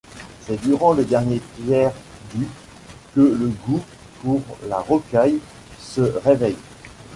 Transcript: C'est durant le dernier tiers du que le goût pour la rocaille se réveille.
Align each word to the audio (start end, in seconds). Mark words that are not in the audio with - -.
C'est 0.47 0.59
durant 0.63 0.93
le 0.93 1.05
dernier 1.05 1.39
tiers 1.55 1.93
du 2.33 2.47
que 3.13 3.19
le 3.19 3.51
goût 3.67 3.83
pour 4.23 4.41
la 4.67 4.79
rocaille 4.79 5.37
se 5.79 6.01
réveille. 6.01 6.57